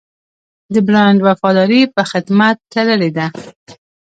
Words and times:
د 0.73 0.75
برانډ 0.87 1.19
وفاداري 1.27 1.81
په 1.95 2.01
خدمت 2.11 2.57
تړلې 2.73 3.09
ده. 3.17 3.27